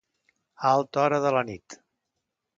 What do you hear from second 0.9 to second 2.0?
hora de la nit.